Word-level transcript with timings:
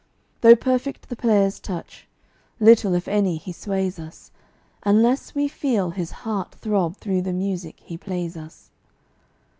Though 0.39 0.55
perfect 0.55 1.09
the 1.09 1.15
player's 1.15 1.59
touch, 1.59 2.07
little, 2.59 2.95
if 2.95 3.07
any, 3.07 3.37
he 3.37 3.51
sways 3.51 3.99
us, 3.99 4.31
Unless 4.81 5.35
we 5.35 5.47
feel 5.47 5.91
his 5.91 6.09
heart 6.25 6.53
throb 6.55 6.97
through 6.97 7.21
the 7.21 7.33
music 7.33 7.79
he 7.79 7.97
plays 7.97 8.35
us. 8.35 8.71